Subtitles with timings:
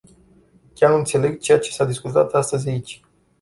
[0.73, 3.01] Chiar nu înțeleg ceea s-a discutat astăzi aici.